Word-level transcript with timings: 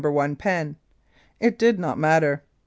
i 0.03 0.33
pen. 0.33 0.77
It 1.39 1.59
did 1.59 1.77
not 1.77 1.99
matter. 1.99 2.41